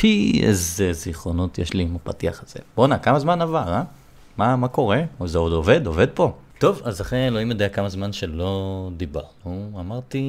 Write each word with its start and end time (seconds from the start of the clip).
פי, 0.00 0.40
איזה 0.42 0.92
זיכרונות 0.92 1.58
יש 1.58 1.74
לי 1.74 1.82
עם 1.82 1.96
הפתיח 1.96 2.42
הזה. 2.42 2.60
בואנה, 2.76 2.98
כמה 2.98 3.18
זמן 3.18 3.42
עבר, 3.42 3.72
אה? 3.72 3.82
מה, 4.36 4.56
מה 4.56 4.68
קורה? 4.68 5.02
זה 5.24 5.38
עוד 5.38 5.52
עובד? 5.52 5.86
עובד 5.86 6.06
פה. 6.14 6.32
טוב, 6.58 6.80
אז 6.84 7.00
אחרי 7.00 7.26
אלוהים 7.26 7.50
יודע 7.50 7.68
כמה 7.68 7.88
זמן 7.88 8.12
שלא 8.12 8.90
דיברנו, 8.96 9.70
אמרתי, 9.80 10.22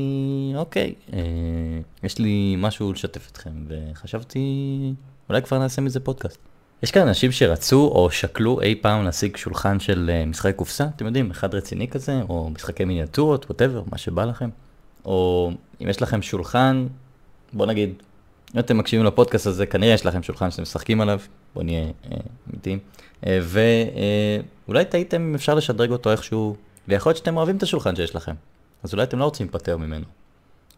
אוקיי, 0.55 0.93
אה, 1.13 1.19
יש 2.03 2.17
לי 2.19 2.55
משהו 2.57 2.93
לשתף 2.93 3.29
אתכם, 3.31 3.51
וחשבתי, 3.67 4.39
אולי 5.29 5.41
כבר 5.41 5.59
נעשה 5.59 5.81
מזה 5.81 5.99
פודקאסט. 5.99 6.39
יש 6.83 6.91
כאן 6.91 7.07
אנשים 7.07 7.31
שרצו 7.31 7.87
או 7.87 8.11
שקלו 8.11 8.61
אי 8.61 8.75
פעם 8.75 9.05
להשיג 9.05 9.37
שולחן 9.37 9.79
של 9.79 10.11
אה, 10.13 10.25
משחקי 10.25 10.53
קופסה, 10.53 10.85
אתם 10.95 11.05
יודעים, 11.05 11.31
אחד 11.31 11.55
רציני 11.55 11.87
כזה, 11.87 12.21
או 12.29 12.49
משחקי 12.49 12.85
מיניאטורות, 12.85 13.45
ווטאבר, 13.45 13.83
מה 13.91 13.97
שבא 13.97 14.25
לכם. 14.25 14.49
או 15.05 15.51
אם 15.81 15.89
יש 15.89 16.01
לכם 16.01 16.21
שולחן, 16.21 16.87
בוא 17.53 17.65
נגיד, 17.65 17.93
אם 18.55 18.59
אתם 18.59 18.77
מקשיבים 18.77 19.05
לפודקאסט 19.05 19.47
הזה, 19.47 19.65
כנראה 19.65 19.93
יש 19.93 20.05
לכם 20.05 20.23
שולחן 20.23 20.51
שאתם 20.51 20.63
משחקים 20.63 21.01
עליו, 21.01 21.19
בוא 21.55 21.63
נהיה 21.63 21.83
אה, 21.83 22.17
אמיתיים. 22.49 22.79
אה, 23.27 23.39
ואולי 24.65 24.85
טעיתם 24.85 25.21
אם 25.21 25.35
אפשר 25.35 25.55
לשדרג 25.55 25.91
אותו 25.91 26.11
איכשהו, 26.11 26.55
ויכול 26.87 27.09
להיות 27.09 27.17
שאתם 27.17 27.37
אוהבים 27.37 27.57
את 27.57 27.63
השולחן 27.63 27.95
שיש 27.95 28.15
לכם, 28.15 28.33
אז 28.83 28.93
אולי 28.93 29.03
אתם 29.03 29.19
לא 29.19 29.23
רוצים 29.23 29.45
להיפטר 29.45 29.77
ממנו. 29.77 30.05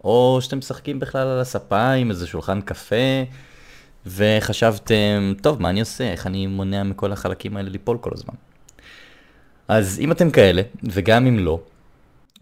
או 0.04 0.40
שאתם 0.42 0.58
משחקים 0.58 1.00
בכלל 1.00 1.28
על 1.28 1.40
הספה 1.40 1.92
עם 1.92 2.10
איזה 2.10 2.28
שולחן 2.28 2.62
קפה, 2.62 2.96
וחשבתם, 4.06 5.34
טוב, 5.42 5.62
מה 5.62 5.70
אני 5.70 5.80
עושה? 5.80 6.12
איך 6.12 6.28
אני 6.28 6.48
מונע 6.48 6.84
מכל 6.84 7.12
החלקים 7.12 7.58
האלה 7.58 7.70
ליפול 7.70 7.98
כל 8.02 8.12
הזמן? 8.14 8.34
אז 9.68 10.00
אם 10.00 10.12
אתם 10.12 10.32
כאלה, 10.32 10.62
וגם 10.84 11.28
אם 11.28 11.40
לא, 11.40 11.60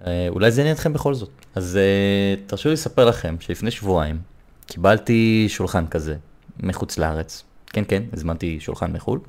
אה, 0.07 0.27
אולי 0.29 0.51
זה 0.51 0.61
יעניין 0.61 0.75
אתכם 0.75 0.93
בכל 0.93 1.13
זאת. 1.13 1.29
אז 1.55 1.77
אה, 1.77 2.35
תרשו 2.47 2.69
לי 2.69 2.73
לספר 2.73 3.05
לכם 3.05 3.35
שלפני 3.39 3.71
שבועיים 3.71 4.19
קיבלתי 4.69 5.45
שולחן 5.49 5.87
כזה 5.87 6.15
מחוץ 6.59 6.97
לארץ. 6.97 7.43
כן, 7.67 7.83
כן, 7.87 8.03
הזמנתי 8.13 8.59
שולחן 8.59 8.91
מחו"ל. 8.91 9.19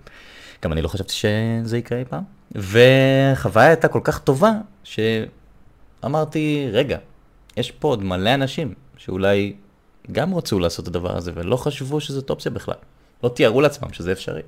גם 0.62 0.72
אני 0.72 0.82
לא 0.82 0.88
חשבתי 0.88 1.12
שזה 1.12 1.78
יקרה 1.78 1.98
אי 1.98 2.04
פעם. 2.04 2.22
והחוויה 2.54 3.66
הייתה 3.66 3.88
כל 3.88 4.00
כך 4.04 4.18
טובה, 4.18 4.52
שאמרתי, 4.84 6.68
רגע, 6.72 6.98
יש 7.56 7.70
פה 7.70 7.88
עוד 7.88 8.02
מלא 8.04 8.34
אנשים 8.34 8.74
שאולי 8.96 9.54
גם 10.12 10.34
רצו 10.34 10.58
לעשות 10.58 10.82
את 10.82 10.88
הדבר 10.88 11.16
הזה 11.16 11.32
ולא 11.34 11.56
חשבו 11.56 12.00
שזאת 12.00 12.30
אופציה 12.30 12.50
בכלל. 12.50 12.74
לא 13.24 13.28
תיארו 13.28 13.60
לעצמם 13.60 13.92
שזה 13.92 14.12
אפשרי. 14.12 14.42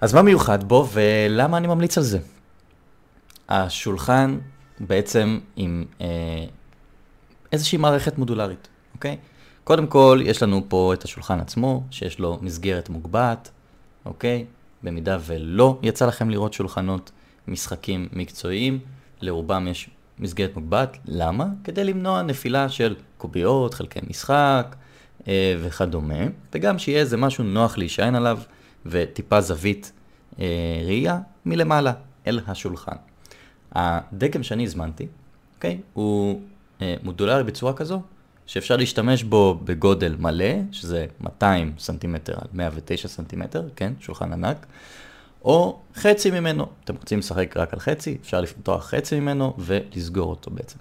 אז 0.00 0.14
מה 0.14 0.22
מיוחד 0.22 0.64
בו 0.64 0.88
ולמה 0.92 1.56
אני 1.56 1.66
ממליץ 1.66 1.98
על 1.98 2.04
זה? 2.04 2.18
השולחן 3.48 4.38
בעצם 4.80 5.38
עם 5.56 5.84
אה, 6.00 6.06
איזושהי 7.52 7.78
מערכת 7.78 8.18
מודולרית, 8.18 8.68
אוקיי? 8.94 9.16
קודם 9.66 9.86
כל, 9.86 10.20
יש 10.24 10.42
לנו 10.42 10.62
פה 10.68 10.94
את 10.94 11.04
השולחן 11.04 11.40
עצמו, 11.40 11.82
שיש 11.90 12.18
לו 12.18 12.38
מסגרת 12.42 12.88
מוגבעת, 12.88 13.50
אוקיי? 14.04 14.44
במידה 14.82 15.18
ולא 15.20 15.78
יצא 15.82 16.06
לכם 16.06 16.30
לראות 16.30 16.52
שולחנות 16.52 17.10
משחקים 17.48 18.08
מקצועיים, 18.12 18.78
לרובם 19.20 19.68
יש 19.68 19.90
מסגרת 20.18 20.56
מוגבעת. 20.56 20.96
למה? 21.04 21.46
כדי 21.64 21.84
למנוע 21.84 22.22
נפילה 22.22 22.68
של 22.68 22.94
קוביות, 23.18 23.74
חלקי 23.74 23.98
משחק 24.10 24.76
אה, 25.28 25.56
וכדומה, 25.60 26.24
וגם 26.54 26.78
שיהיה 26.78 27.00
איזה 27.00 27.16
משהו 27.16 27.44
נוח 27.44 27.78
להישען 27.78 28.14
עליו 28.14 28.38
וטיפה 28.86 29.40
זווית 29.40 29.92
אה, 30.38 30.82
ראייה 30.84 31.18
מלמעלה 31.46 31.92
אל 32.26 32.40
השולחן. 32.46 32.96
הדגם 33.72 34.42
שאני 34.42 34.64
הזמנתי, 34.64 35.06
אוקיי, 35.56 35.80
הוא 35.92 36.40
אה, 36.82 36.94
מודולרי 37.02 37.44
בצורה 37.44 37.72
כזו 37.72 38.02
שאפשר 38.46 38.76
להשתמש 38.76 39.22
בו 39.22 39.60
בגודל 39.64 40.16
מלא, 40.18 40.54
שזה 40.72 41.06
200 41.20 41.72
סנטימטר 41.78 42.34
על 42.34 42.48
109 42.52 43.08
סנטימטר, 43.08 43.68
כן, 43.76 43.92
שולחן 44.00 44.32
ענק, 44.32 44.66
או 45.44 45.78
חצי 45.94 46.30
ממנו. 46.30 46.66
אתם 46.84 46.94
רוצים 46.96 47.18
לשחק 47.18 47.56
רק 47.56 47.74
על 47.74 47.80
חצי, 47.80 48.18
אפשר 48.22 48.40
לפתוח 48.40 48.86
חצי 48.86 49.20
ממנו 49.20 49.54
ולסגור 49.58 50.30
אותו 50.30 50.50
בעצם. 50.50 50.78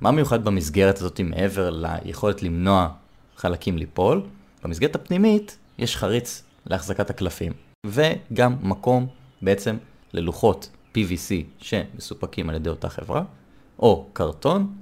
מה 0.00 0.10
מיוחד 0.10 0.44
במסגרת 0.44 0.98
הזאת 0.98 1.20
מעבר 1.20 1.70
ליכולת 1.70 2.42
למנוע 2.42 2.88
חלקים 3.36 3.78
ליפול? 3.78 4.22
במסגרת 4.64 4.94
הפנימית 4.94 5.58
יש 5.78 5.96
חריץ 5.96 6.42
להחזקת 6.66 7.10
הקלפים, 7.10 7.52
וגם 7.86 8.56
מקום 8.62 9.06
בעצם 9.42 9.76
ללוחות 10.12 10.70
PVC 10.94 11.32
שמסופקים 11.58 12.48
על 12.48 12.54
ידי 12.54 12.70
אותה 12.70 12.88
חברה, 12.88 13.22
או 13.78 14.06
קרטון, 14.12 14.74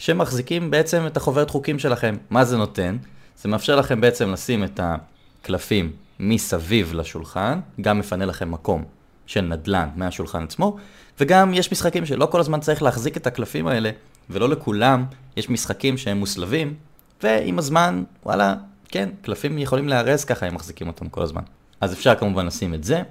שמחזיקים 0.00 0.70
בעצם 0.70 1.06
את 1.06 1.16
החוברת 1.16 1.50
חוקים 1.50 1.78
שלכם. 1.78 2.16
מה 2.30 2.44
זה 2.44 2.56
נותן? 2.56 2.96
זה 3.42 3.48
מאפשר 3.48 3.76
לכם 3.76 4.00
בעצם 4.00 4.32
לשים 4.32 4.64
את 4.64 4.80
הקלפים 4.82 5.92
מסביב 6.20 6.92
לשולחן, 6.94 7.60
גם 7.80 7.98
מפנה 7.98 8.24
לכם 8.24 8.50
מקום 8.50 8.84
של 9.26 9.40
נדל"ן 9.40 9.88
מהשולחן 9.96 10.42
עצמו, 10.42 10.76
וגם 11.20 11.54
יש 11.54 11.72
משחקים 11.72 12.06
שלא 12.06 12.26
כל 12.26 12.40
הזמן 12.40 12.60
צריך 12.60 12.82
להחזיק 12.82 13.16
את 13.16 13.26
הקלפים 13.26 13.66
האלה, 13.66 13.90
ולא 14.30 14.48
לכולם 14.48 15.04
יש 15.36 15.50
משחקים 15.50 15.98
שהם 15.98 16.16
מוסלבים, 16.16 16.74
ועם 17.22 17.58
הזמן, 17.58 18.04
וואלה, 18.22 18.54
כן, 18.88 19.08
קלפים 19.22 19.58
יכולים 19.58 19.88
להיהרס 19.88 20.24
ככה 20.24 20.48
אם 20.48 20.54
מחזיקים 20.54 20.86
אותם 20.86 21.08
כל 21.08 21.22
הזמן. 21.22 21.42
אז 21.80 21.92
אפשר 21.92 22.14
כמובן 22.14 22.46
לשים 22.46 22.74
את 22.74 22.84
זה, 22.84 23.02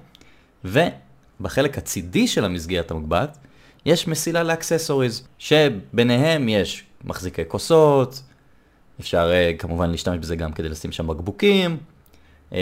ובחלק 0.64 1.78
הצידי 1.78 2.28
של 2.28 2.44
המסגרת 2.44 2.90
המוגבעת, 2.90 3.38
יש 3.86 4.08
מסילה 4.08 4.42
לאקססוריז, 4.42 5.28
שביניהם 5.38 6.48
יש 6.48 6.84
מחזיקי 7.04 7.42
כוסות, 7.48 8.22
אפשר 9.00 9.30
uh, 9.30 9.56
כמובן 9.58 9.90
להשתמש 9.90 10.18
בזה 10.18 10.36
גם 10.36 10.52
כדי 10.52 10.68
לשים 10.68 10.92
שם 10.92 11.06
בקבוקים, 11.06 11.76
uh, 12.50 12.54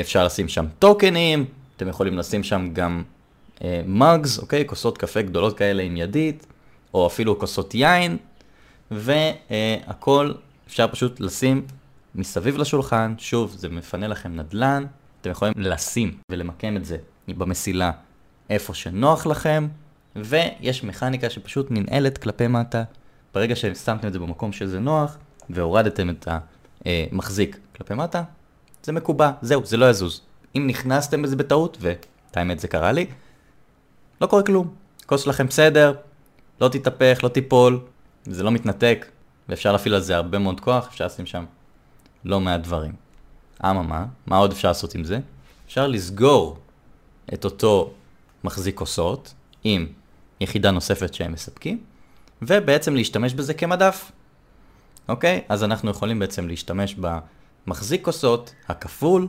אפשר 0.00 0.24
לשים 0.24 0.48
שם 0.48 0.66
טוקנים, 0.78 1.44
אתם 1.76 1.88
יכולים 1.88 2.18
לשים 2.18 2.42
שם 2.42 2.68
גם 2.72 3.02
מאגס, 3.86 4.38
uh, 4.38 4.42
אוקיי? 4.42 4.66
כוסות 4.66 4.98
קפה 4.98 5.22
גדולות 5.22 5.58
כאלה 5.58 5.82
עם 5.82 5.96
ידית, 5.96 6.46
או 6.94 7.06
אפילו 7.06 7.38
כוסות 7.38 7.74
יין, 7.74 8.16
והכל 8.90 10.32
אפשר 10.66 10.88
פשוט 10.88 11.20
לשים 11.20 11.66
מסביב 12.14 12.56
לשולחן, 12.56 13.14
שוב, 13.18 13.54
זה 13.58 13.68
מפנה 13.68 14.06
לכם 14.08 14.36
נדל"ן, 14.36 14.84
אתם 15.20 15.30
יכולים 15.30 15.54
לשים 15.56 16.16
ולמקם 16.32 16.76
את 16.76 16.84
זה 16.84 16.96
במסילה 17.28 17.90
איפה 18.50 18.74
שנוח 18.74 19.26
לכם, 19.26 19.68
ויש 20.16 20.84
מכניקה 20.84 21.30
שפשוט 21.30 21.70
ננעלת 21.70 22.18
כלפי 22.18 22.46
מטה. 22.46 22.82
ברגע 23.34 23.56
ששמתם 23.56 24.08
את 24.08 24.12
זה 24.12 24.18
במקום 24.18 24.52
שזה 24.52 24.80
נוח, 24.80 25.16
והורדתם 25.50 26.10
את 26.10 26.28
המחזיק 26.84 27.58
כלפי 27.76 27.94
מטה, 27.94 28.22
זה 28.82 28.92
מקובע, 28.92 29.30
זהו, 29.42 29.64
זה 29.64 29.76
לא 29.76 29.90
יזוז. 29.90 30.20
אם 30.56 30.66
נכנסתם 30.66 31.22
בזה 31.22 31.36
בטעות, 31.36 31.76
ואת 31.80 32.06
האמת 32.36 32.60
זה 32.60 32.68
קרה 32.68 32.92
לי, 32.92 33.06
לא 34.20 34.26
קורה 34.26 34.42
כלום. 34.42 34.74
כוס 35.06 35.24
שלכם 35.24 35.46
בסדר, 35.46 35.94
לא 36.60 36.68
תתהפך, 36.68 37.20
לא 37.22 37.28
תיפול, 37.28 37.80
זה 38.24 38.42
לא 38.42 38.50
מתנתק, 38.50 39.06
ואפשר 39.48 39.72
להפעיל 39.72 39.94
על 39.94 40.00
זה 40.00 40.16
הרבה 40.16 40.38
מאוד 40.38 40.60
כוח, 40.60 40.86
אפשר 40.86 41.06
לשים 41.06 41.26
שם 41.26 41.44
לא 42.24 42.40
מעט 42.40 42.60
דברים. 42.60 42.92
אממה, 43.64 44.06
מה 44.26 44.36
עוד 44.36 44.52
אפשר 44.52 44.68
לעשות 44.68 44.94
עם 44.94 45.04
זה? 45.04 45.18
אפשר 45.66 45.86
לסגור 45.86 46.58
את 47.34 47.44
אותו 47.44 47.90
מחזיק 48.44 48.76
כוסות 48.78 49.34
עם 49.64 49.86
יחידה 50.40 50.70
נוספת 50.70 51.14
שהם 51.14 51.32
מספקים, 51.32 51.78
ובעצם 52.42 52.94
להשתמש 52.94 53.34
בזה 53.34 53.54
כמדף. 53.54 54.12
אוקיי? 55.08 55.40
אז 55.48 55.64
אנחנו 55.64 55.90
יכולים 55.90 56.18
בעצם 56.18 56.48
להשתמש 56.48 56.96
במחזיק 57.66 58.04
כוסות 58.04 58.54
הכפול 58.68 59.28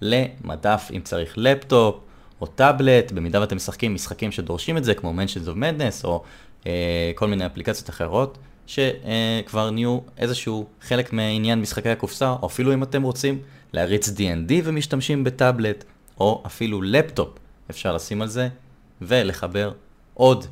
למדף 0.00 0.90
אם 0.96 1.00
צריך 1.00 1.34
לפטופ 1.36 2.00
או 2.40 2.46
טאבלט, 2.46 3.12
במידה 3.12 3.40
ואתם 3.40 3.56
משחקים 3.56 3.94
משחקים 3.94 4.32
שדורשים 4.32 4.76
את 4.76 4.84
זה, 4.84 4.94
כמו 4.94 5.12
Mentions 5.12 5.48
of 5.48 5.54
Madness 5.54 6.04
או 6.04 6.22
אה, 6.66 7.12
כל 7.14 7.28
מיני 7.28 7.46
אפליקציות 7.46 7.90
אחרות, 7.90 8.38
שכבר 8.66 9.70
נהיו 9.70 9.98
איזשהו 10.18 10.66
חלק 10.82 11.12
מעניין 11.12 11.60
משחקי 11.60 11.88
הקופסה, 11.88 12.30
או 12.42 12.46
אפילו 12.46 12.74
אם 12.74 12.82
אתם 12.82 13.02
רוצים 13.02 13.38
להריץ 13.72 14.08
D&D 14.08 14.52
ומשתמשים 14.64 15.24
בטאבלט, 15.24 15.84
או 16.20 16.42
אפילו 16.46 16.82
לפטופ 16.82 17.28
אפשר 17.70 17.94
לשים 17.94 18.22
על 18.22 18.28
זה, 18.28 18.48
ולחבר 19.02 19.72
עוד 20.14 20.46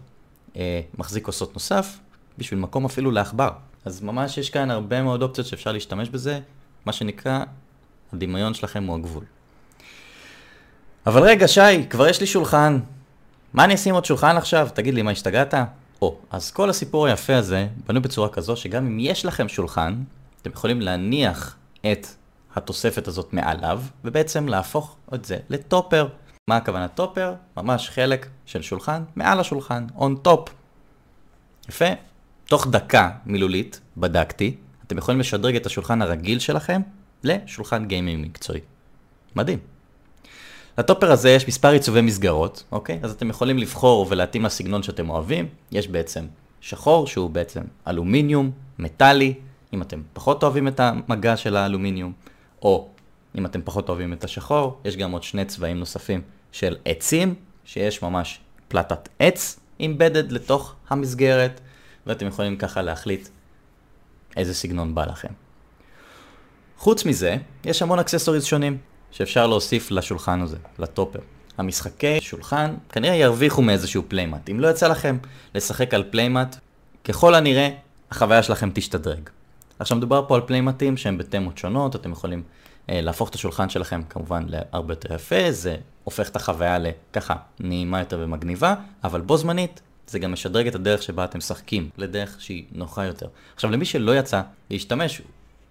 אה, 0.56 0.80
מחזיק 0.98 1.24
כוסות 1.24 1.54
נוסף, 1.54 1.98
בשביל 2.38 2.60
מקום 2.60 2.84
אפילו 2.84 3.10
לעכבר. 3.10 3.50
אז 3.84 4.02
ממש 4.02 4.38
יש 4.38 4.50
כאן 4.50 4.70
הרבה 4.70 5.02
מאוד 5.02 5.22
אופציות 5.22 5.46
שאפשר 5.46 5.72
להשתמש 5.72 6.08
בזה, 6.08 6.40
מה 6.86 6.92
שנקרא, 6.92 7.44
הדמיון 8.12 8.54
שלכם 8.54 8.84
הוא 8.84 8.96
הגבול. 8.96 9.24
אבל 11.06 11.22
רגע, 11.22 11.48
שי, 11.48 11.88
כבר 11.90 12.08
יש 12.08 12.20
לי 12.20 12.26
שולחן. 12.26 12.78
מה 13.52 13.64
אני 13.64 13.74
אשים 13.74 13.94
עוד 13.94 14.04
שולחן 14.04 14.36
עכשיו? 14.36 14.68
תגיד 14.74 14.94
לי, 14.94 15.02
מה 15.02 15.10
השתגעת? 15.10 15.54
או, 16.02 16.16
אז 16.30 16.50
כל 16.50 16.70
הסיפור 16.70 17.06
היפה 17.06 17.36
הזה 17.36 17.66
בנוי 17.86 18.02
בצורה 18.02 18.28
כזו 18.28 18.56
שגם 18.56 18.86
אם 18.86 19.00
יש 19.00 19.24
לכם 19.24 19.48
שולחן, 19.48 20.02
אתם 20.42 20.50
יכולים 20.50 20.80
להניח 20.80 21.56
את 21.92 22.06
התוספת 22.54 23.08
הזאת 23.08 23.32
מעליו, 23.32 23.82
ובעצם 24.04 24.48
להפוך 24.48 24.96
את 25.14 25.24
זה 25.24 25.36
לטופר. 25.48 26.08
מה 26.48 26.56
הכוונה 26.56 26.88
טופר? 26.88 27.34
ממש 27.56 27.90
חלק 27.90 28.26
של 28.46 28.62
שולחן 28.62 29.02
מעל 29.16 29.40
השולחן, 29.40 29.86
on 29.96 30.28
top. 30.28 30.50
יפה. 31.68 31.84
תוך 32.44 32.66
דקה 32.66 33.10
מילולית, 33.26 33.80
בדקתי, 33.96 34.56
אתם 34.86 34.98
יכולים 34.98 35.20
לשדרג 35.20 35.56
את 35.56 35.66
השולחן 35.66 36.02
הרגיל 36.02 36.38
שלכם 36.38 36.80
לשולחן 37.24 37.84
גיימינג 37.84 38.26
מקצועי. 38.26 38.60
מדהים. 39.36 39.58
לטופר 40.78 41.12
הזה 41.12 41.30
יש 41.30 41.48
מספר 41.48 41.68
עיצובי 41.68 42.00
מסגרות, 42.00 42.64
אוקיי? 42.72 43.00
אז 43.02 43.10
אתם 43.10 43.30
יכולים 43.30 43.58
לבחור 43.58 44.06
ולהתאים 44.10 44.44
לסגנון 44.44 44.82
שאתם 44.82 45.10
אוהבים. 45.10 45.48
יש 45.72 45.88
בעצם 45.88 46.26
שחור, 46.60 47.06
שהוא 47.06 47.30
בעצם 47.30 47.60
אלומיניום, 47.88 48.50
מטאלי, 48.78 49.34
אם 49.72 49.82
אתם 49.82 50.02
פחות 50.12 50.42
אוהבים 50.42 50.68
את 50.68 50.80
המגע 50.80 51.36
של 51.36 51.56
האלומיניום, 51.56 52.12
או 52.62 52.88
אם 53.38 53.46
אתם 53.46 53.60
פחות 53.64 53.88
אוהבים 53.88 54.12
את 54.12 54.24
השחור, 54.24 54.80
יש 54.84 54.96
גם 54.96 55.12
עוד 55.12 55.22
שני 55.22 55.44
צבעים 55.44 55.78
נוספים 55.78 56.22
של 56.52 56.76
עצים, 56.84 57.34
שיש 57.64 58.02
ממש 58.02 58.40
פלטת 58.68 59.08
עץ 59.18 59.60
embedded 59.80 60.32
לתוך 60.32 60.74
המסגרת, 60.88 61.60
ואתם 62.06 62.26
יכולים 62.26 62.56
ככה 62.56 62.82
להחליט 62.82 63.28
איזה 64.36 64.54
סגנון 64.54 64.94
בא 64.94 65.04
לכם. 65.04 65.32
חוץ 66.78 67.04
מזה, 67.04 67.36
יש 67.64 67.82
המון 67.82 67.98
accessories 67.98 68.44
שונים 68.44 68.78
שאפשר 69.10 69.46
להוסיף 69.46 69.90
לשולחן 69.90 70.40
הזה, 70.40 70.56
ל 70.78 70.83
topper. 70.84 71.20
המשחקי 71.58 72.20
שולחן 72.20 72.74
כנראה 72.88 73.14
ירוויחו 73.14 73.62
מאיזשהו 73.62 74.02
playmat. 74.08 74.50
אם 74.50 74.60
לא 74.60 74.68
יצא 74.68 74.88
לכם 74.88 75.18
לשחק 75.54 75.94
על 75.94 76.04
playmat, 76.10 76.56
ככל 77.04 77.34
הנראה 77.34 77.68
החוויה 78.10 78.42
שלכם 78.42 78.70
תשתדרג. 78.74 79.30
עכשיו 79.78 79.96
מדובר 79.96 80.24
פה 80.28 80.34
על 80.34 80.40
playmat 80.46 80.85
ים 80.85 80.96
שהם 80.96 81.18
בתמות 81.18 81.58
שונות, 81.58 81.96
אתם 81.96 82.12
יכולים 82.12 82.42
להפוך 82.90 83.28
את 83.28 83.34
השולחן 83.34 83.68
שלכם 83.68 84.02
כמובן 84.08 84.44
להרבה 84.48 84.92
יותר 84.92 85.14
יפה, 85.14 85.52
זה 85.52 85.76
הופך 86.04 86.28
את 86.28 86.36
החוויה 86.36 86.78
לככה 86.78 87.34
נעימה 87.60 87.98
יותר 87.98 88.18
ומגניבה, 88.20 88.74
אבל 89.04 89.20
בו 89.20 89.36
זמנית 89.36 89.80
זה 90.06 90.18
גם 90.18 90.32
משדרג 90.32 90.66
את 90.66 90.74
הדרך 90.74 91.02
שבה 91.02 91.24
אתם 91.24 91.38
משחקים, 91.38 91.90
לדרך 91.98 92.36
שהיא 92.38 92.64
נוחה 92.72 93.04
יותר. 93.04 93.26
עכשיו 93.54 93.70
למי 93.70 93.84
שלא 93.84 94.18
יצא 94.18 94.40
להשתמש, 94.70 95.22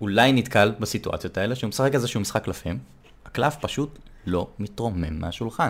אולי 0.01 0.31
נתקל 0.31 0.71
בסיטואציות 0.79 1.37
האלה 1.37 1.55
שהוא 1.55 1.67
משחק 1.67 1.93
איזשהו 1.93 2.19
משחק 2.19 2.43
קלפים, 2.43 2.79
הקלף 3.25 3.55
פשוט 3.61 3.99
לא 4.25 4.47
מתרומם 4.59 5.19
מהשולחן. 5.19 5.69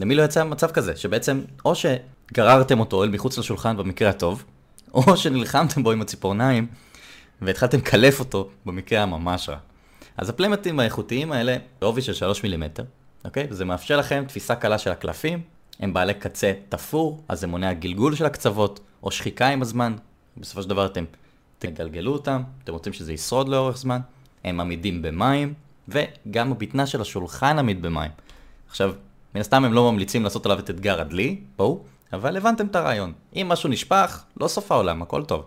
למי 0.00 0.14
לא 0.14 0.22
יצא 0.22 0.44
מצב 0.44 0.70
כזה, 0.70 0.96
שבעצם 0.96 1.40
או 1.64 1.74
שגררתם 1.74 2.80
אותו 2.80 3.04
אל 3.04 3.08
מחוץ 3.08 3.38
לשולחן 3.38 3.76
במקרה 3.76 4.10
הטוב, 4.10 4.44
או 4.94 5.16
שנלחמתם 5.16 5.82
בו 5.82 5.92
עם 5.92 6.02
הציפורניים 6.02 6.66
והתחלתם 7.42 7.78
לקלף 7.78 8.20
אותו 8.20 8.50
במקרה 8.66 9.02
הממש 9.02 9.48
רע. 9.48 9.56
אז 10.16 10.28
הפליימטים 10.28 10.80
האיכותיים 10.80 11.32
האלה, 11.32 11.56
בעובי 11.80 12.02
של 12.02 12.12
3 12.14 12.42
מילימטר, 12.42 12.84
אוקיי? 13.24 13.46
וזה 13.50 13.64
מאפשר 13.64 13.96
לכם 13.96 14.24
תפיסה 14.28 14.54
קלה 14.54 14.78
של 14.78 14.90
הקלפים, 14.90 15.40
הם 15.80 15.94
בעלי 15.94 16.14
קצה 16.14 16.52
תפור, 16.68 17.22
אז 17.28 17.40
זה 17.40 17.46
מונע 17.46 17.72
גלגול 17.72 18.14
של 18.14 18.24
הקצוות, 18.24 18.80
או 19.02 19.10
שחיקה 19.10 19.48
עם 19.48 19.62
הזמן, 19.62 19.94
בסופו 20.36 20.62
של 20.62 20.68
דבר 20.68 20.86
אתם 20.86 21.04
תגלגלו 21.58 22.12
אותם, 22.12 22.42
אתם 22.64 22.72
רוצים 22.72 22.92
שזה 22.92 23.12
ישרוד 23.12 23.48
לאורך 23.48 23.76
זמן, 23.76 24.00
הם 24.44 24.60
עמידים 24.60 25.02
במים, 25.02 25.54
וגם 25.88 26.52
הבטנה 26.52 26.86
של 26.86 27.00
השולחן 27.00 27.58
עמיד 27.58 27.82
במים. 27.82 28.10
עכשיו, 28.68 28.92
מן 29.34 29.40
הסתם 29.40 29.64
הם 29.64 29.72
לא 29.72 29.92
ממליצים 29.92 30.24
לעשות 30.24 30.46
עליו 30.46 30.58
את 30.58 30.70
אתגר 30.70 31.00
הדלי, 31.00 31.40
בואו, 31.56 31.82
אבל 32.12 32.36
הבנתם 32.36 32.66
את 32.66 32.76
הרעיון. 32.76 33.12
אם 33.36 33.46
משהו 33.48 33.68
נשפך, 33.68 34.24
לא 34.40 34.48
סוף 34.48 34.72
העולם, 34.72 35.02
הכל 35.02 35.24
טוב. 35.24 35.44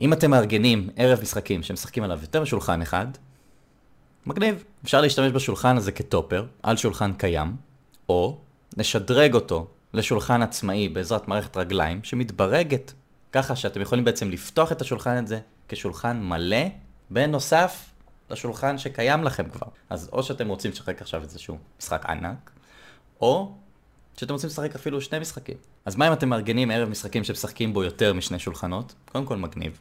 אם 0.00 0.12
אתם 0.12 0.30
מארגנים 0.30 0.88
ערב 0.96 1.20
משחקים 1.22 1.62
שמשחקים 1.62 2.02
עליו 2.02 2.18
יותר 2.22 2.42
משולחן 2.42 2.82
אחד, 2.82 3.06
מגניב. 4.26 4.64
אפשר 4.84 5.00
להשתמש 5.00 5.32
בשולחן 5.32 5.76
הזה 5.76 5.92
כטופר, 5.92 6.46
על 6.62 6.76
שולחן 6.76 7.12
קיים, 7.12 7.56
או 8.08 8.38
נשדרג 8.76 9.34
אותו 9.34 9.66
לשולחן 9.94 10.42
עצמאי 10.42 10.88
בעזרת 10.88 11.28
מערכת 11.28 11.56
רגליים 11.56 12.04
שמתברגת, 12.04 12.92
ככה 13.32 13.56
שאתם 13.56 13.80
יכולים 13.80 14.04
בעצם 14.04 14.30
לפתוח 14.30 14.72
את 14.72 14.80
השולחן 14.80 15.24
הזה 15.24 15.40
כשולחן 15.68 16.22
מלא, 16.22 16.66
בנוסף 17.10 17.90
לשולחן 18.30 18.78
שקיים 18.78 19.24
לכם 19.24 19.48
כבר. 19.48 19.66
אז 19.90 20.08
או 20.12 20.22
שאתם 20.22 20.48
רוצים 20.48 20.70
לשחק 20.70 21.02
עכשיו 21.02 21.22
איזשהו 21.22 21.58
משחק 21.80 22.06
ענק, 22.06 22.50
או 23.20 23.52
שאתם 24.16 24.32
רוצים 24.32 24.48
לשחק 24.50 24.74
אפילו 24.74 25.00
שני 25.00 25.18
משחקים. 25.18 25.56
אז 25.84 25.96
מה 25.96 26.08
אם 26.08 26.12
אתם 26.12 26.28
מארגנים 26.28 26.70
ערב 26.70 26.88
משחקים 26.88 27.24
שמשחקים 27.24 27.72
בו 27.72 27.84
יותר 27.84 28.14
משני 28.14 28.38
שולחנות? 28.38 28.94
קודם 29.12 29.26
כל 29.26 29.36
מגניב. 29.36 29.78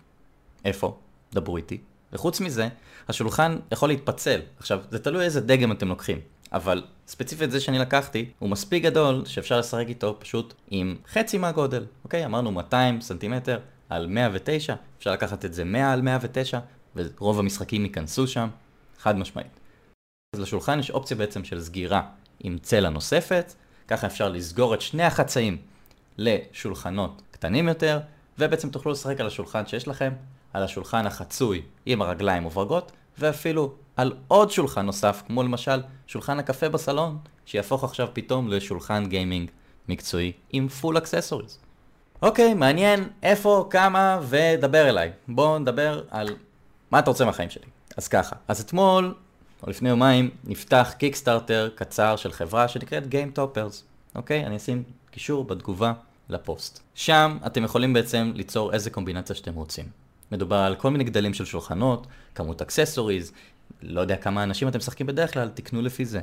איפה? 0.65 0.97
דברו 1.33 1.57
איתי. 1.57 1.77
וחוץ 2.13 2.41
מזה, 2.41 2.69
השולחן 3.07 3.57
יכול 3.71 3.89
להתפצל. 3.89 4.39
עכשיו, 4.59 4.79
זה 4.91 4.99
תלוי 4.99 5.25
איזה 5.25 5.41
דגם 5.41 5.71
אתם 5.71 5.87
לוקחים. 5.87 6.19
אבל 6.53 6.83
ספציפית 7.07 7.51
זה 7.51 7.59
שאני 7.59 7.79
לקחתי, 7.79 8.29
הוא 8.39 8.49
מספיק 8.49 8.83
גדול 8.83 9.25
שאפשר 9.25 9.59
לשחק 9.59 9.85
איתו 9.87 10.17
פשוט 10.19 10.53
עם 10.69 10.95
חצי 11.07 11.37
מהגודל. 11.37 11.85
אוקיי? 12.03 12.25
אמרנו 12.25 12.51
200 12.51 13.01
סנטימטר 13.01 13.59
על 13.89 14.07
109, 14.07 14.75
אפשר 14.97 15.11
לקחת 15.11 15.45
את 15.45 15.53
זה 15.53 15.63
100 15.63 15.93
על 15.93 16.01
109, 16.01 16.59
ורוב 16.95 17.39
המשחקים 17.39 17.85
ייכנסו 17.85 18.27
שם, 18.27 18.49
חד 18.99 19.17
משמעית. 19.17 19.59
אז 20.35 20.39
לשולחן 20.39 20.79
יש 20.79 20.91
אופציה 20.91 21.17
בעצם 21.17 21.43
של 21.43 21.61
סגירה 21.61 22.01
עם 22.39 22.57
צלע 22.57 22.89
נוספת, 22.89 23.53
ככה 23.87 24.07
אפשר 24.07 24.29
לסגור 24.29 24.73
את 24.73 24.81
שני 24.81 25.03
החצאים 25.03 25.57
לשולחנות 26.17 27.21
קטנים 27.31 27.67
יותר, 27.67 27.99
ובעצם 28.39 28.69
תוכלו 28.69 28.91
לשחק 28.91 29.19
על 29.19 29.27
השולחן 29.27 29.65
שיש 29.65 29.87
לכם, 29.87 30.13
על 30.53 30.63
השולחן 30.63 31.07
החצוי 31.07 31.61
עם 31.85 32.01
הרגליים 32.01 32.45
וברגות, 32.45 32.91
ואפילו 33.19 33.73
על 33.95 34.13
עוד 34.27 34.51
שולחן 34.51 34.85
נוסף, 34.85 35.23
כמו 35.27 35.43
למשל 35.43 35.81
שולחן 36.07 36.39
הקפה 36.39 36.69
בסלון, 36.69 37.17
שיהפוך 37.45 37.83
עכשיו 37.83 38.07
פתאום 38.13 38.47
לשולחן 38.47 39.05
גיימינג 39.05 39.49
מקצועי 39.89 40.31
עם 40.49 40.67
full 40.67 40.97
accessories. 40.97 41.59
אוקיי, 42.21 42.53
מעניין 42.53 43.09
איפה, 43.23 43.67
כמה, 43.69 44.19
ודבר 44.29 44.89
אליי. 44.89 45.11
בואו 45.27 45.59
נדבר 45.59 46.03
על 46.09 46.29
מה 46.91 46.99
אתה 46.99 47.09
רוצה 47.09 47.25
מהחיים 47.25 47.49
שלי. 47.49 47.65
אז 47.97 48.07
ככה, 48.07 48.35
אז 48.47 48.61
אתמול, 48.61 49.13
או 49.63 49.69
לפני 49.69 49.89
יומיים, 49.89 50.29
נפתח 50.43 50.93
Kickstarter 50.97 51.69
קצר 51.75 52.15
של 52.15 52.31
חברה 52.31 52.67
שנקראת 52.67 53.03
Game 53.03 53.37
Toppers. 53.37 53.75
אוקיי? 54.15 54.45
אני 54.45 54.57
אשים 54.57 54.83
קישור 55.11 55.43
בתגובה 55.43 55.93
לפוסט. 56.29 56.79
שם 56.95 57.37
אתם 57.45 57.63
יכולים 57.63 57.93
בעצם 57.93 58.31
ליצור 58.35 58.73
איזה 58.73 58.89
קומבינציה 58.89 59.35
שאתם 59.35 59.53
רוצים. 59.53 60.02
מדובר 60.33 60.55
על 60.55 60.75
כל 60.75 60.91
מיני 60.91 61.03
גדלים 61.03 61.33
של 61.33 61.45
שולחנות, 61.45 62.07
כמות 62.35 62.61
accessories, 62.61 63.31
לא 63.81 64.01
יודע 64.01 64.15
כמה 64.15 64.43
אנשים 64.43 64.67
אתם 64.67 64.77
משחקים 64.77 65.07
בדרך 65.07 65.33
כלל, 65.33 65.49
תקנו 65.53 65.81
לפי 65.81 66.05
זה. 66.05 66.21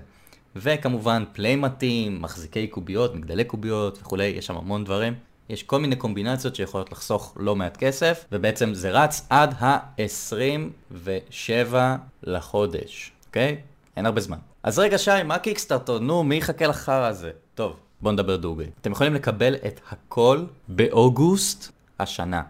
וכמובן 0.57 1.25
playmat 1.33 1.96
ים, 1.96 2.23
מחזיקי 2.23 2.67
קוביות, 2.67 3.15
מגדלי 3.15 3.45
קוביות 3.45 3.99
וכולי, 4.03 4.25
יש 4.25 4.47
שם 4.47 4.57
המון 4.57 4.85
דברים. 4.85 5.15
יש 5.49 5.63
כל 5.63 5.81
מיני 5.81 5.97
קומבינציות 5.97 6.57
שיכולות 6.57 6.93
לחסוך 6.93 7.35
לא 7.37 7.57
מעט 7.57 7.77
כסף, 7.77 8.25
ובעצם 8.33 8.75
זה 8.75 8.91
רץ 8.91 9.27
עד 9.31 9.55
ה-27 9.61 11.75
לחודש, 12.23 13.13
אוקיי? 13.27 13.57
אין 13.97 14.07
הרבה 14.07 14.21
זמן. 14.21 14.39
אז 14.63 14.79
רגע 14.79 14.99
שי, 14.99 15.23
מה 15.25 15.39
Kickstarter? 15.39 15.99
נו, 15.99 16.25
מי 16.25 16.35
יחכה 16.35 16.67
לחרא 16.67 17.07
הזה? 17.07 17.31
טוב, 17.55 17.77
בואו 18.01 18.13
נדבר 18.13 18.37
דוגרי. 18.37 18.67
אתם 18.81 18.93
יכולים 18.93 19.15
לקבל 19.15 19.55
את 19.55 19.81
הכל 19.91 20.45
באוגוסט 20.69 21.73
השנה. 21.99 22.43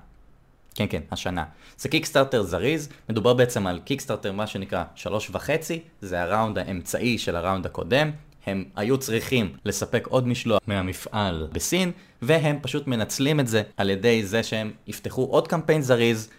כן, 0.75 0.87
כן, 0.91 1.03
השנה. 1.11 1.45
זה 1.79 1.89
Kickstarter 1.89 2.43
זריז, 2.43 2.89
מדובר 3.09 3.35
בעצם 3.35 3.67
על 3.67 3.81
Kickstarter 3.85 4.33
מה 4.33 4.47
שנקרא 4.47 4.85
שלוש 4.95 5.31
וחצי, 5.33 5.81
זה 6.00 6.23
ה 6.23 6.29
round 6.29 6.59
האמצעי 6.59 7.19
של 7.19 7.37
ה 7.37 7.42
round 7.42 7.67
הקודם. 7.67 8.11
הם 8.47 8.65
היו 8.77 8.99
צריכים 8.99 9.57
לספק 9.65 10.07
עוד 10.07 10.29
משלוח 10.29 10.61
מהמפעל 10.67 11.49
בסין, 11.53 11.93
והם 12.23 12.59
פשוט 12.62 12.87
מנצלים 12.87 13.41
את 13.41 13.49
זה 13.49 13.62
על 13.77 13.91
ידי 13.91 14.27
זה 14.27 14.43
שהם 14.43 14.71
יפתחו 14.87 15.25
עוד 15.25 15.49
קמפיין 15.49 15.83
זריז. 15.83 16.31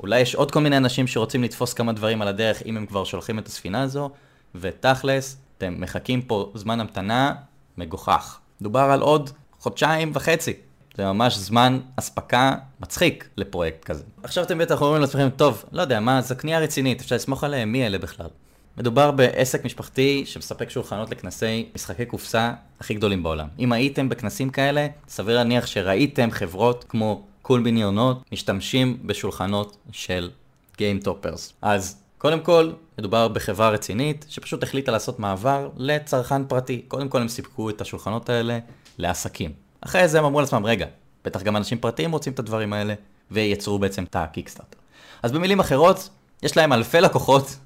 אולי 0.00 0.20
יש 0.20 0.34
עוד 0.34 0.50
כל 0.50 0.60
מיני 0.60 0.76
אנשים 0.76 1.06
שרוצים 1.06 1.42
לתפוס 1.42 1.72
כמה 1.72 1.92
דברים 1.92 2.22
על 2.22 2.28
הדרך 2.28 2.62
אם 2.66 2.76
הם 2.76 2.86
כבר 2.86 3.04
שולחים 3.04 3.38
את 3.38 3.46
הספינה 3.46 3.82
הזו, 3.82 4.10
ותכלס, 4.54 5.36
אתם 5.58 5.74
מחכים 5.78 6.22
פה 6.22 6.52
זמן 6.54 6.80
המתנה 6.80 7.34
מגוחך. 7.78 8.38
דובר 8.62 8.80
על 8.80 9.00
עוד 9.00 9.30
חודשיים 9.58 10.10
וחצי. 10.14 10.52
זה 10.96 11.04
ממש 11.04 11.36
זמן 11.36 11.80
אספקה 11.96 12.54
מצחיק 12.80 13.28
לפרויקט 13.36 13.84
כזה. 13.84 14.04
עכשיו 14.22 14.44
אתם 14.44 14.58
בטח 14.58 14.82
אומרים 14.82 15.00
לעצמכם, 15.00 15.28
טוב, 15.36 15.64
לא 15.72 15.82
יודע, 15.82 16.00
מה, 16.00 16.22
זו 16.22 16.36
קנייה 16.36 16.60
רצינית, 16.60 17.00
אפשר 17.00 17.16
לסמוך 17.16 17.44
עליהם, 17.44 17.72
מי 17.72 17.86
אלה 17.86 17.98
בכלל? 17.98 18.28
מדובר 18.76 19.10
בעסק 19.10 19.64
משפחתי 19.64 20.22
שמספק 20.26 20.70
שולחנות 20.70 21.10
לכנסי 21.10 21.68
משחקי 21.74 22.06
קופסה 22.06 22.52
הכי 22.80 22.94
גדולים 22.94 23.22
בעולם. 23.22 23.48
אם 23.58 23.72
הייתם 23.72 24.08
בכנסים 24.08 24.50
כאלה, 24.50 24.86
סביר 25.08 25.36
להניח 25.36 25.66
שראיתם 25.66 26.30
חברות 26.30 26.84
כמו 26.88 27.22
קול 27.42 27.62
ביניונות 27.62 28.24
משתמשים 28.32 28.98
בשולחנות 29.06 29.76
של 29.92 30.30
Game 30.76 31.04
Toppers. 31.04 31.52
אז 31.62 31.96
קודם 32.18 32.40
כל, 32.40 32.72
מדובר 32.98 33.28
בחברה 33.28 33.70
רצינית 33.70 34.26
שפשוט 34.28 34.62
החליטה 34.62 34.92
לעשות 34.92 35.18
מעבר 35.18 35.68
לצרכן 35.76 36.44
פרטי. 36.44 36.82
קודם 36.88 37.08
כל 37.08 37.20
הם 37.20 37.28
סיפקו 37.28 37.70
את 37.70 37.80
השולחנות 37.80 38.28
האלה 38.28 38.58
לעסקים. 38.98 39.63
אחרי 39.86 40.08
זה 40.08 40.18
הם 40.18 40.24
אמרו 40.24 40.40
לעצמם, 40.40 40.66
רגע, 40.66 40.86
בטח 41.24 41.42
גם 41.42 41.56
אנשים 41.56 41.78
פרטיים 41.78 42.12
רוצים 42.12 42.32
את 42.32 42.38
הדברים 42.38 42.72
האלה, 42.72 42.94
ויצרו 43.30 43.78
בעצם 43.78 44.04
את 44.04 44.16
הקיקסטארטר. 44.16 44.78
אז 45.22 45.32
במילים 45.32 45.60
אחרות, 45.60 46.08
יש 46.42 46.56
להם 46.56 46.72
אלפי 46.72 47.00
לקוחות 47.00 47.56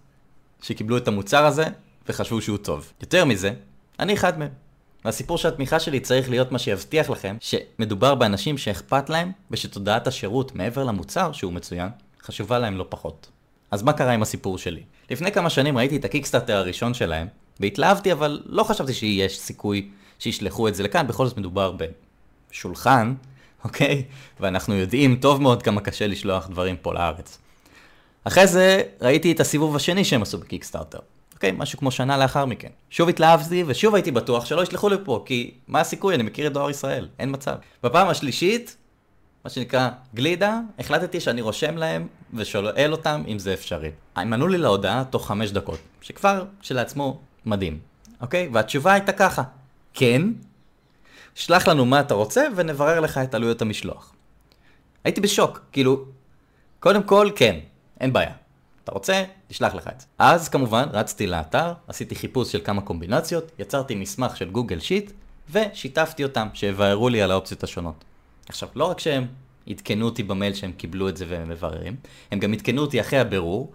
שקיבלו 0.62 0.96
את 0.96 1.08
המוצר 1.08 1.46
הזה 1.46 1.64
וחשבו 2.08 2.40
שהוא 2.40 2.58
טוב. 2.58 2.92
יותר 3.00 3.24
מזה, 3.24 3.52
אני 3.98 4.14
אחד 4.14 4.38
מהם. 4.38 4.50
והסיפור 5.04 5.38
של 5.38 5.48
התמיכה 5.48 5.80
שלי 5.80 6.00
צריך 6.00 6.30
להיות 6.30 6.52
מה 6.52 6.58
שיבטיח 6.58 7.10
לכם 7.10 7.36
שמדובר 7.40 8.14
באנשים 8.14 8.58
שאכפת 8.58 9.10
להם 9.10 9.32
ושתודעת 9.50 10.06
השירות 10.06 10.54
מעבר 10.54 10.84
למוצר 10.84 11.32
שהוא 11.32 11.52
מצוין, 11.52 11.88
חשובה 12.22 12.58
להם 12.58 12.76
לא 12.76 12.86
פחות. 12.88 13.28
אז 13.70 13.82
מה 13.82 13.92
קרה 13.92 14.12
עם 14.12 14.22
הסיפור 14.22 14.58
שלי? 14.58 14.82
לפני 15.10 15.32
כמה 15.32 15.50
שנים 15.50 15.78
ראיתי 15.78 15.96
את 15.96 16.04
הקיקסטארטר 16.04 16.56
הראשון 16.56 16.94
שלהם, 16.94 17.26
והתלהבתי, 17.60 18.12
אבל 18.12 18.42
לא 18.46 18.62
חשבתי 18.62 18.94
שיש 18.94 19.38
סיכוי 19.38 19.90
שישלחו 20.18 20.68
את 20.68 20.74
זה 20.74 20.82
לכאן, 20.82 21.06
בכל 21.06 21.26
זאת 21.26 21.38
מדובר 21.38 21.72
בשולחן, 22.50 23.14
אוקיי? 23.64 24.04
ואנחנו 24.40 24.74
יודעים 24.74 25.16
טוב 25.16 25.42
מאוד 25.42 25.62
כמה 25.62 25.80
קשה 25.80 26.06
לשלוח 26.06 26.48
דברים 26.48 26.76
פה 26.76 26.94
לארץ. 26.94 27.38
אחרי 28.24 28.46
זה 28.46 28.82
ראיתי 29.00 29.32
את 29.32 29.40
הסיבוב 29.40 29.76
השני 29.76 30.04
שהם 30.04 30.22
עשו 30.22 30.38
בקיקסטארטר. 30.38 30.98
אוקיי, 31.34 31.52
משהו 31.58 31.78
כמו 31.78 31.90
שנה 31.90 32.18
לאחר 32.18 32.46
מכן. 32.46 32.68
שוב 32.90 33.08
התלהבתי, 33.08 33.64
ושוב 33.66 33.94
הייתי 33.94 34.10
בטוח 34.10 34.44
שלא 34.44 34.62
ישלחו 34.62 34.88
לי 34.88 34.96
פה, 35.04 35.22
כי 35.26 35.54
מה 35.68 35.80
הסיכוי, 35.80 36.14
אני 36.14 36.22
מכיר 36.22 36.46
את 36.46 36.52
דואר 36.52 36.70
ישראל, 36.70 37.08
אין 37.18 37.32
מצב. 37.32 37.54
בפעם 37.82 38.08
השלישית, 38.08 38.76
מה 39.44 39.50
שנקרא 39.50 39.90
גלידה, 40.14 40.60
החלטתי 40.78 41.20
שאני 41.20 41.40
רושם 41.40 41.76
להם 41.76 42.06
ושואל 42.34 42.92
אותם 42.92 43.22
אם 43.28 43.38
זה 43.38 43.54
אפשרי. 43.54 43.90
הם 44.16 44.32
ענו 44.32 44.48
לי 44.48 44.58
להודעה 44.58 45.04
תוך 45.04 45.26
חמש 45.26 45.50
דקות, 45.50 45.78
שכבר 46.00 46.44
שלעצמו 46.62 47.20
מדהים, 47.46 47.78
אוקיי? 48.20 48.48
והתשובה 48.52 48.92
הייתה 48.92 49.12
ככה, 49.12 49.42
כן, 49.94 50.22
שלח 51.38 51.68
לנו 51.68 51.84
מה 51.84 52.00
אתה 52.00 52.14
רוצה 52.14 52.46
ונברר 52.56 53.00
לך 53.00 53.18
את 53.18 53.34
עלויות 53.34 53.62
המשלוח. 53.62 54.12
הייתי 55.04 55.20
בשוק, 55.20 55.60
כאילו, 55.72 56.04
קודם 56.80 57.02
כל, 57.02 57.30
כן, 57.36 57.58
אין 58.00 58.12
בעיה. 58.12 58.32
אתה 58.84 58.92
רוצה? 58.92 59.24
נשלח 59.50 59.74
לך 59.74 59.88
את 59.88 60.00
זה. 60.00 60.06
אז 60.18 60.48
כמובן 60.48 60.88
רצתי 60.92 61.26
לאתר, 61.26 61.72
עשיתי 61.88 62.14
חיפוש 62.14 62.52
של 62.52 62.60
כמה 62.64 62.82
קומבינציות, 62.82 63.52
יצרתי 63.58 63.94
מסמך 63.94 64.36
של 64.36 64.50
גוגל 64.50 64.80
שיט, 64.80 65.12
ושיתפתי 65.50 66.24
אותם, 66.24 66.48
שיבהרו 66.54 67.08
לי 67.08 67.22
על 67.22 67.30
האופציות 67.30 67.62
השונות. 67.64 68.04
עכשיו, 68.48 68.68
לא 68.74 68.84
רק 68.84 69.00
שהם 69.00 69.26
עדכנו 69.68 70.04
אותי 70.04 70.22
במייל 70.22 70.54
שהם 70.54 70.72
קיבלו 70.72 71.08
את 71.08 71.16
זה 71.16 71.24
והם 71.28 71.48
מבררים, 71.48 71.96
הם 72.32 72.38
גם 72.38 72.52
עדכנו 72.52 72.82
אותי 72.82 73.00
אחרי 73.00 73.18
הבירור, 73.18 73.72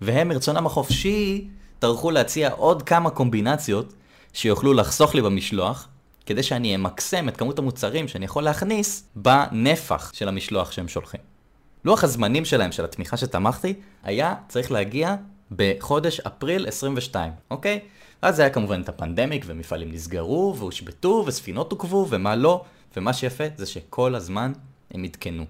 והם 0.00 0.28
מרצונם 0.28 0.66
החופשי 0.66 1.48
טרחו 1.78 2.10
להציע 2.10 2.52
עוד 2.52 2.82
כמה 2.82 3.10
קומבינציות 3.10 3.92
שיוכלו 4.32 4.72
לחסוך 4.72 5.14
לי 5.14 5.22
במשלוח, 5.22 5.88
כדי 6.26 6.42
שאני 6.42 6.74
אמקסם 6.74 7.28
את 7.28 7.36
כמות 7.36 7.58
המוצרים 7.58 8.08
שאני 8.08 8.24
יכול 8.24 8.42
להכניס 8.42 9.08
בנפח 9.16 10.12
של 10.14 10.28
המשלוח 10.28 10.72
שהם 10.72 10.88
שולחים. 10.88 11.20
לוח 11.84 12.04
הזמנים 12.04 12.44
שלהם, 12.44 12.72
של 12.72 12.84
התמיכה 12.84 13.16
שתמכתי, 13.16 13.74
היה 14.02 14.34
צריך 14.48 14.72
להגיע 14.72 15.14
בחודש 15.56 16.20
אפריל 16.20 16.66
22, 16.66 17.32
אוקיי? 17.50 17.80
אז 18.22 18.38
היה 18.38 18.50
כמובן 18.50 18.80
את 18.80 18.88
הפנדמיק, 18.88 19.44
ומפעלים 19.46 19.92
נסגרו, 19.92 20.54
והושבתו, 20.58 21.24
וספינות 21.26 21.72
עוכבו, 21.72 22.06
ומה 22.10 22.36
לא, 22.36 22.64
ומה 22.96 23.12
שיפה 23.12 23.44
זה 23.56 23.66
שכל 23.66 24.14
הזמן 24.14 24.52
הם 24.90 25.04
עדכנו. 25.04 25.44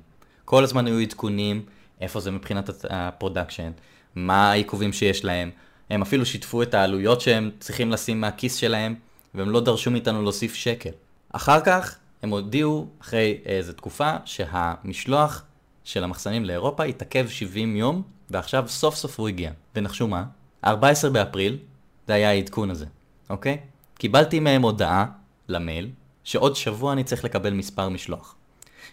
כל 0.44 0.64
הזמן 0.64 0.86
היו 0.86 0.98
עדכונים, 0.98 1.64
איפה 2.00 2.20
זה 2.20 2.30
מבחינת 2.30 2.70
ה 2.90 2.97
production, 2.97 3.70
מה 4.14 4.50
העיכובים 4.50 4.92
שיש 4.92 5.24
להם, 5.24 5.50
הם 5.90 6.02
אפילו 6.02 6.26
שיתפו 6.26 6.62
את 6.62 6.74
העלויות 6.74 7.20
שהם 7.20 7.50
צריכים 7.60 7.90
לשים 7.90 8.20
מהכיס 8.20 8.54
שלהם, 8.54 8.94
והם 9.34 9.50
לא 9.50 9.60
דרשו 9.60 9.90
מאיתנו 9.90 10.22
להוסיף 10.22 10.54
שקל. 10.54 10.90
אחר 11.32 11.60
כך 11.60 11.96
הם 12.22 12.30
הודיעו, 12.30 12.86
אחרי 13.00 13.38
איזו 13.44 13.72
תקופה, 13.72 14.12
שהמשלוח 14.24 15.44
של 15.84 16.04
המחסנים 16.04 16.44
לאירופה 16.44 16.84
התעכב 16.84 17.28
70 17.28 17.76
יום, 17.76 18.02
ועכשיו 18.30 18.64
סוף 18.68 18.94
סוף 18.94 19.20
הוא 19.20 19.28
הגיע. 19.28 19.50
ונחשו 19.74 20.08
מה? 20.08 20.24
14 20.64 21.10
באפריל, 21.10 21.58
זה 22.06 22.14
היה 22.14 22.30
העדכון 22.30 22.70
הזה, 22.70 22.86
אוקיי? 23.30 23.58
קיבלתי 23.98 24.40
מהם 24.40 24.62
הודעה 24.62 25.06
למייל, 25.48 25.90
שעוד 26.24 26.56
שבוע 26.56 26.92
אני 26.92 27.04
צריך 27.04 27.24
לקבל 27.24 27.52
מספר 27.52 27.88
משלוח. 27.88 28.34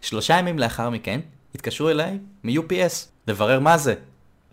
שלושה 0.01 0.37
ימים 0.37 0.59
לאחר 0.59 0.89
מכן, 0.89 1.19
התקשרו 1.55 1.89
אליי 1.89 2.19
מ-UPS, 2.43 3.07
לברר 3.27 3.59
מה 3.59 3.77
זה. 3.77 3.95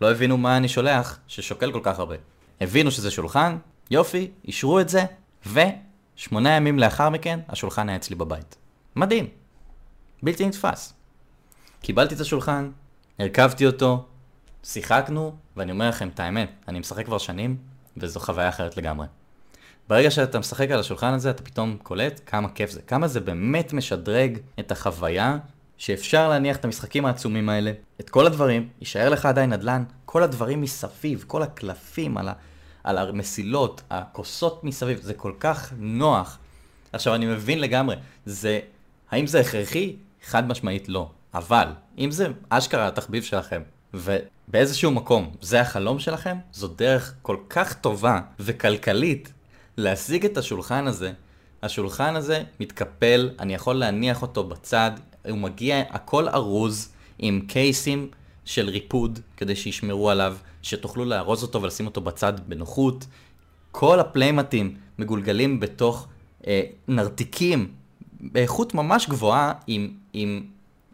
לא 0.01 0.11
הבינו 0.11 0.37
מה 0.37 0.57
אני 0.57 0.67
שולח, 0.67 1.19
ששוקל 1.27 1.71
כל 1.71 1.79
כך 1.83 1.99
הרבה. 1.99 2.15
הבינו 2.61 2.91
שזה 2.91 3.11
שולחן, 3.11 3.57
יופי, 3.91 4.31
אישרו 4.45 4.79
את 4.79 4.89
זה, 4.89 5.05
ושמונה 5.53 6.49
ימים 6.49 6.79
לאחר 6.79 7.09
מכן, 7.09 7.39
השולחן 7.49 7.89
היה 7.89 7.95
אצלי 7.95 8.15
בבית. 8.15 8.55
מדהים. 8.95 9.27
בלתי 10.23 10.45
נתפס. 10.47 10.93
קיבלתי 11.81 12.15
את 12.15 12.19
השולחן, 12.19 12.71
הרכבתי 13.19 13.65
אותו, 13.65 14.05
שיחקנו, 14.63 15.35
ואני 15.57 15.71
אומר 15.71 15.89
לכם 15.89 16.09
את 16.09 16.19
האמת, 16.19 16.49
אני 16.67 16.79
משחק 16.79 17.05
כבר 17.05 17.17
שנים, 17.17 17.57
וזו 17.97 18.19
חוויה 18.19 18.49
אחרת 18.49 18.77
לגמרי. 18.77 19.07
ברגע 19.89 20.11
שאתה 20.11 20.39
משחק 20.39 20.71
על 20.71 20.79
השולחן 20.79 21.13
הזה, 21.13 21.29
אתה 21.29 21.43
פתאום 21.43 21.77
קולט 21.83 22.21
כמה 22.25 22.49
כיף 22.49 22.71
זה, 22.71 22.81
כמה 22.81 23.07
זה 23.07 23.19
באמת 23.19 23.73
משדרג 23.73 24.37
את 24.59 24.71
החוויה, 24.71 25.37
שאפשר 25.77 26.29
להניח 26.29 26.57
את 26.57 26.65
המשחקים 26.65 27.05
העצומים 27.05 27.49
האלה, 27.49 27.71
את 27.99 28.09
כל 28.09 28.25
הדברים, 28.25 28.69
יישאר 28.79 29.09
לך 29.09 29.25
עדיין 29.25 29.53
נדל"ן, 29.53 29.83
כל 30.05 30.23
הדברים 30.23 30.61
מסביב, 30.61 31.23
כל 31.27 31.43
הקלפים 31.43 32.17
על, 32.17 32.27
ה, 32.27 32.33
על 32.87 32.97
המסילות, 32.97 33.81
הכוסות 33.89 34.63
מסביב, 34.63 34.99
זה 35.01 35.13
כל 35.13 35.31
כך 35.39 35.73
נוח. 35.77 36.37
עכשיו, 36.93 37.15
אני 37.15 37.25
מבין 37.25 37.59
לגמרי, 37.59 37.95
זה, 38.25 38.59
האם 39.11 39.27
זה 39.27 39.39
הכרחי? 39.39 39.95
חד 40.25 40.47
משמעית 40.47 40.89
לא. 40.89 41.09
אבל, 41.33 41.67
אם 41.97 42.11
זה 42.11 42.27
אשכרה 42.49 42.87
התחביב 42.87 43.23
שלכם, 43.23 43.61
ובאיזשהו 43.93 44.91
מקום 44.91 45.31
זה 45.41 45.61
החלום 45.61 45.99
שלכם, 45.99 46.37
זו 46.53 46.67
דרך 46.67 47.13
כל 47.21 47.37
כך 47.49 47.73
טובה 47.73 48.19
וכלכלית 48.39 49.33
להשיג 49.77 50.25
את 50.25 50.37
השולחן 50.37 50.87
הזה. 50.87 51.11
השולחן 51.63 52.15
הזה 52.15 52.43
מתקפל, 52.59 53.29
אני 53.39 53.53
יכול 53.53 53.75
להניח 53.75 54.21
אותו 54.21 54.43
בצד, 54.43 54.91
הוא 55.29 55.37
מגיע 55.37 55.83
הכל 55.89 56.29
ארוז 56.29 56.89
עם 57.19 57.41
case 57.47 57.88
ים 57.88 58.09
של 58.45 58.69
ריפוד 58.69 59.19
כדי 59.37 59.55
שישמרו 59.55 60.09
עליו, 60.09 60.37
שתוכלו 60.67 61.05
לארוז 61.05 61.43
אותו 61.43 61.61
ולשים 61.61 61.85
אותו 61.85 62.01
בצד 62.01 62.33
בנוחות. 62.47 63.05
כל 63.71 63.99
ה 63.99 64.07
playmat 64.07 64.60
ים 64.60 64.75
מגולגלים 64.99 65.59
בתוך 65.59 66.07
אה, 66.47 66.61
נרתיקים 66.87 67.71
באיכות 68.19 68.73
ממש 68.73 69.09
גבוהה 69.09 69.53
עם, 69.67 69.91
עם 70.13 70.43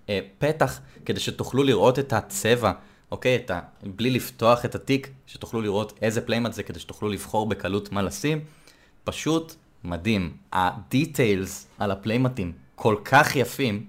אה, 0.09 0.19
פתח 0.37 0.79
כדי 1.05 1.19
שתוכלו 1.19 1.63
לראות 1.63 1.99
את 1.99 2.13
הצבע, 2.13 2.71
אוקיי? 3.11 3.35
את 3.35 3.51
ה... 3.51 3.59
בלי 3.83 4.09
לפתוח 4.09 4.65
את 4.65 4.75
התיק, 4.75 5.09
שתוכלו 5.27 5.61
לראות 5.61 5.99
איזה 6.01 6.21
playmat 6.21 6.53
זה 6.53 6.63
כדי 6.63 6.79
שתוכלו 6.79 7.09
לבחור 7.09 7.45
בקלות 7.45 7.91
מה 7.91 8.01
לשים. 8.01 8.39
פשוט 9.03 9.55
מדהים. 9.83 10.37
ה 10.53 10.67
details 10.68 11.67
על 11.79 11.91
ה 11.91 11.97
playmat 11.97 12.39
ים 12.39 12.51
כל 12.75 12.95
כך 13.05 13.35
יפים, 13.35 13.85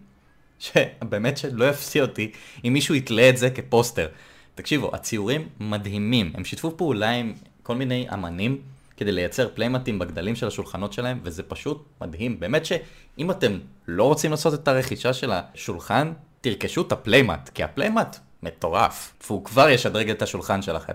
שבאמת 0.58 1.38
שלא 1.38 1.68
יפתיע 1.68 2.02
אותי 2.02 2.30
אם 2.64 2.72
מישהו 2.72 2.94
יתלה 2.94 3.28
את 3.28 3.36
זה 3.36 3.50
כפוסטר. 3.50 4.08
תקשיבו, 4.54 4.90
הציורים 4.94 5.48
מדהימים. 5.60 6.32
הם 6.34 6.44
שיתפו 6.44 6.76
פעולה 6.76 7.10
עם 7.10 7.34
כל 7.62 7.74
מיני 7.74 8.06
אמנים 8.12 8.58
כדי 8.96 9.12
לייצר 9.12 9.48
playmat 9.54 9.88
ים 9.88 9.98
בגדלים 9.98 10.36
של 10.36 10.46
השולחנות 10.46 10.92
שלהם, 10.92 11.20
וזה 11.22 11.42
פשוט 11.42 11.84
מדהים. 12.00 12.40
באמת 12.40 12.66
שאם 12.66 13.30
אתם 13.30 13.58
לא 13.88 14.04
רוצים 14.04 14.30
לעשות 14.30 14.54
את 14.54 14.68
הרכישה 14.68 15.12
של 15.12 15.32
השולחן, 15.32 16.12
תרכשו 16.40 16.82
את 16.82 16.92
ה 16.92 16.98
playmat, 16.98 17.48
כי 17.48 17.62
ה 17.62 17.69
playmat 17.69 18.16
מטורף, 18.42 19.12
והוא 19.26 19.44
כבר 19.44 19.68
ישדרג 19.68 20.10
את 20.10 20.22
השולחן 20.22 20.62
שלכם. 20.62 20.92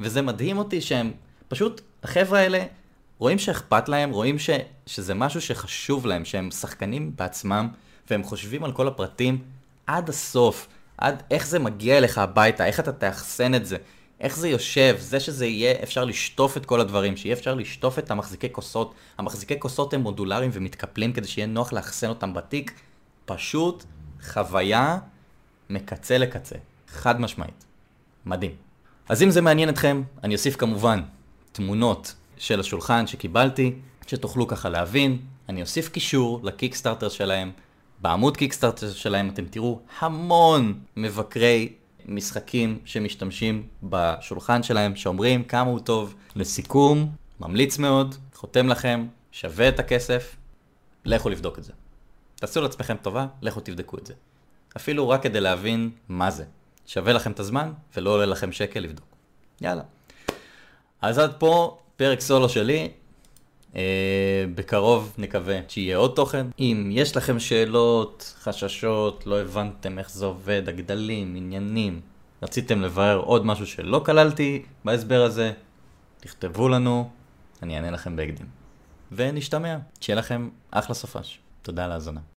וזה 0.00 0.22
מדהים 0.22 0.58
אותי 0.58 0.80
שהם, 0.80 1.12
פשוט, 1.48 1.80
החבר'ה 2.02 2.38
האלה, 2.38 2.64
רואים 3.18 3.38
שאכפת 3.38 3.88
להם, 3.88 4.10
רואים 4.10 4.38
ש, 4.38 4.50
שזה 4.86 5.14
משהו 5.14 5.40
שחשוב 5.40 6.06
להם, 6.06 6.24
שהם 6.24 6.50
שחקנים 6.50 7.12
בעצמם, 7.16 7.68
והם 8.10 8.22
חושבים 8.22 8.64
על 8.64 8.72
כל 8.72 8.88
הפרטים 8.88 9.38
עד 9.86 10.08
הסוף, 10.08 10.68
עד 10.98 11.22
איך 11.30 11.46
זה 11.46 11.58
מגיע 11.58 11.98
אליך 11.98 12.18
הביתה, 12.18 12.66
איך 12.66 12.80
אתה 12.80 12.92
תאחסן 12.92 13.54
את 13.54 13.66
זה, 13.66 13.76
איך 14.20 14.36
זה 14.36 14.48
יושב, 14.48 14.96
זה 14.98 15.20
שזה 15.20 15.46
יהיה 15.46 15.74
אפשר 15.82 16.04
לשטוף 16.04 16.56
את 16.56 16.66
כל 16.66 16.80
הדברים, 16.80 17.16
שיהיה 17.16 17.32
אפשר 17.32 17.54
לשטוף 17.54 17.98
את 17.98 18.10
המחזיקי 18.10 18.52
כוסות, 18.52 18.94
המחזיקי 19.18 19.54
כוסות 19.58 19.94
הם 19.94 20.00
מודולריים 20.00 20.50
ומתקפלים 20.52 21.12
כדי 21.12 21.28
שיהיה 21.28 21.46
נוח 21.46 21.72
לאחסן 21.72 22.08
אותם 22.08 22.34
בתיק, 22.34 22.72
פשוט 23.24 23.84
חוויה 24.32 24.98
מקצה 25.70 26.18
לקצה, 26.18 26.56
חד 26.88 27.20
משמעית. 27.20 27.64
מדהים. 28.26 28.52
אז 29.08 29.22
אם 29.22 29.30
זה 29.30 29.40
מעניין 29.40 29.68
אתכם, 29.68 30.02
אני 30.24 30.34
אוסיף 30.34 30.56
כמובן 30.56 31.02
תמונות 31.52 32.14
של 32.36 32.60
השולחן 32.60 33.06
שקיבלתי, 33.06 33.74
שתוכלו 34.06 34.46
ככה 34.46 34.68
להבין, 34.68 35.18
אני 35.48 35.60
אוסיף 35.62 35.88
קישור 35.88 36.40
לקיקסטארטר 36.42 37.08
שלהם, 37.08 37.52
בעמוד 38.04 38.36
קיקסטארטר 38.36 38.92
שלהם 38.92 39.28
אתם 39.28 39.44
תראו 39.44 39.80
המון 39.98 40.80
מבקרי 40.96 41.72
משחקים 42.06 42.78
שמשתמשים 42.84 43.66
בשולחן 43.82 44.62
שלהם, 44.62 44.96
שאומרים 44.96 45.44
כמה 45.44 45.70
הוא 45.70 45.78
טוב. 45.78 46.14
לסיכום, 46.36 47.12
ממליץ 47.40 47.78
מאוד, 47.78 48.14
חותם 48.34 48.68
לכם, 48.68 49.06
שווה 49.32 49.68
את 49.68 49.78
הכסף, 49.78 50.36
לכו 51.04 51.28
לבדוק 51.28 51.58
את 51.58 51.64
זה. 51.64 51.72
תעשו 52.34 52.60
לעצמכם 52.60 52.96
טובה, 53.02 53.26
לכו 53.42 53.60
תבדקו 53.60 53.98
את 53.98 54.06
זה. 54.06 54.14
אפילו 54.76 55.08
רק 55.08 55.22
כדי 55.22 55.40
להבין 55.40 55.90
מה 56.08 56.30
זה. 56.30 56.44
שווה 56.86 57.12
לכם 57.12 57.32
את 57.32 57.40
הזמן, 57.40 57.72
ולא 57.96 58.10
עולה 58.10 58.26
לכם 58.26 58.52
שקל 58.52 58.80
לבדוק. 58.80 59.06
יאללה. 59.60 59.82
אז 61.02 61.18
עד 61.18 61.32
פה 61.38 61.78
פרק 61.96 62.20
סולו 62.20 62.48
שלי. 62.48 62.88
אה, 63.76 64.44
בקרוב 64.54 65.14
נקווה 65.18 65.58
שיהיה 65.68 65.96
עוד 65.96 66.12
תוכן. 66.16 66.46
אם 66.58 66.88
יש 66.92 67.16
לכם 67.16 67.40
שאלות, 67.40 68.34
חששות, 68.40 69.26
לא 69.26 69.40
הבנתם 69.40 69.98
איך 69.98 70.10
זה 70.10 70.26
עובד, 70.26 70.68
הגדלים, 70.68 71.34
עניינים, 71.36 72.00
רציתם 72.42 72.82
לבאר 72.82 73.16
עוד 73.16 73.46
משהו 73.46 73.66
שלא 73.66 74.02
כללתי 74.06 74.62
בהסבר 74.84 75.22
הזה, 75.22 75.52
תכתבו 76.20 76.68
לנו, 76.68 77.10
אני 77.62 77.76
אענה 77.76 77.90
לכם 77.90 78.16
בהקדם. 78.16 78.46
ונשתמע, 79.12 79.76
שיהיה 80.00 80.18
לכם 80.18 80.48
אחלה 80.70 80.94
סופש. 80.94 81.38
תודה 81.62 81.84
על 81.84 81.90
ההאזנה. 81.90 82.20